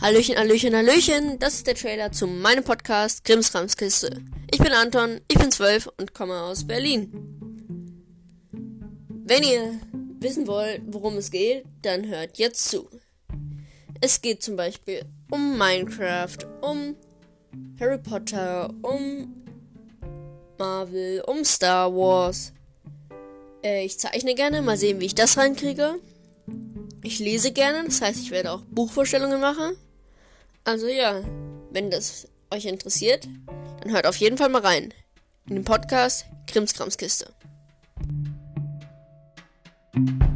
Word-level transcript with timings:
Hallöchen, 0.00 0.38
Hallöchen, 0.38 0.74
Hallöchen, 0.74 1.38
das 1.38 1.56
ist 1.56 1.66
der 1.66 1.74
Trailer 1.74 2.10
zu 2.10 2.26
meinem 2.26 2.64
Podcast 2.64 3.22
Krimskramskiste. 3.22 4.22
Ich 4.50 4.58
bin 4.58 4.72
Anton, 4.72 5.20
ich 5.28 5.38
bin 5.38 5.52
zwölf 5.52 5.90
und 5.98 6.14
komme 6.14 6.40
aus 6.40 6.66
Berlin. 6.66 7.12
Wenn 9.26 9.42
ihr 9.42 9.78
wissen 10.20 10.46
wollt, 10.46 10.80
worum 10.86 11.18
es 11.18 11.30
geht, 11.30 11.66
dann 11.82 12.08
hört 12.08 12.38
jetzt 12.38 12.70
zu. 12.70 12.88
Es 14.00 14.22
geht 14.22 14.42
zum 14.42 14.56
Beispiel 14.56 15.02
um 15.30 15.58
Minecraft, 15.58 16.38
um 16.62 16.96
Harry 17.78 17.98
Potter, 17.98 18.72
um 18.80 19.44
Marvel, 20.58 21.22
um 21.26 21.44
Star 21.44 21.94
Wars. 21.94 22.54
Äh, 23.62 23.84
ich 23.84 23.98
zeichne 23.98 24.34
gerne, 24.34 24.62
mal 24.62 24.78
sehen, 24.78 24.98
wie 24.98 25.06
ich 25.06 25.14
das 25.14 25.36
reinkriege. 25.36 25.96
Ich 27.02 27.18
lese 27.18 27.52
gerne, 27.52 27.84
das 27.84 28.00
heißt, 28.00 28.18
ich 28.18 28.30
werde 28.30 28.52
auch 28.52 28.62
Buchvorstellungen 28.62 29.42
machen. 29.42 29.76
Also 30.70 30.86
ja, 30.86 31.20
wenn 31.72 31.90
das 31.90 32.28
euch 32.52 32.64
interessiert, 32.64 33.26
dann 33.80 33.90
hört 33.90 34.06
auf 34.06 34.14
jeden 34.14 34.38
Fall 34.38 34.50
mal 34.50 34.62
rein. 34.62 34.94
In 35.48 35.56
den 35.56 35.64
Podcast 35.64 36.26
Krimskramskiste. 36.46 37.34
Kiste. 39.92 40.29